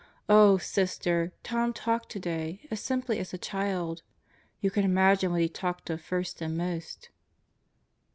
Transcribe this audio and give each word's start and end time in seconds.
Oh, 0.27 0.57
Sister, 0.57 1.31
Tom 1.43 1.73
talked 1.73 2.09
today, 2.09 2.65
as 2.71 2.79
simply 2.79 3.19
as 3.19 3.35
a 3.35 3.37
child.... 3.37 4.01
You 4.59 4.71
can 4.71 4.83
imagine 4.83 5.31
what 5.31 5.41
he 5.41 5.47
talked 5.47 5.91
of 5.91 6.01
first 6.01 6.41
and 6.41 6.57
most." 6.57 7.09